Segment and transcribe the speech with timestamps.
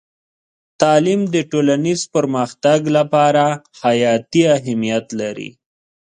[0.81, 3.45] تعلیم د ټولنیز پرمختګ لپاره
[3.81, 5.49] حیاتي اهمیت لري.